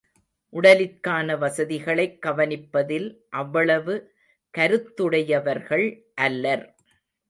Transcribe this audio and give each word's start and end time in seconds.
உடலிற்கான 0.53 1.37
வசதிகளைக் 1.37 2.17
கவனிப்பதில் 2.25 3.07
அவ்வளவு 3.29 3.95
கருத்துடையவர்கள் 4.57 5.87
அல்லர். 6.21 6.65